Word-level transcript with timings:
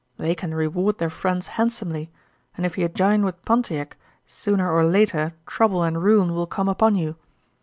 They 0.17 0.33
can 0.33 0.55
reward 0.55 0.97
their 0.97 1.11
friends 1.11 1.45
handsomely, 1.61 2.09
and 2.57 2.65
ef 2.65 2.75
you 2.75 2.89
jine 2.89 3.23
with 3.23 3.45
Pontiac, 3.45 3.97
sooner 4.25 4.67
or 4.71 4.83
later 4.83 5.33
trouble 5.45 5.83
and 5.83 6.01
ruin 6.01 6.33
will 6.33 6.47
come 6.47 6.67
upon 6.67 6.95
you. 6.95 7.17